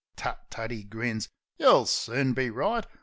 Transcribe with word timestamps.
"Tut, 0.15 0.43
tut," 0.49 0.71
'e 0.71 0.81
grins. 0.83 1.29
"You'll 1.59 1.85
soon 1.85 2.33
be 2.33 2.49
right. 2.49 2.87